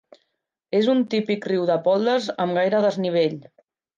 És 0.77 0.87
un 0.93 1.03
típic 1.11 1.45
riu 1.51 1.67
de 1.71 1.77
pòlders 1.87 2.31
amb 2.45 2.59
gaire 2.61 2.83
desnivell. 2.89 3.39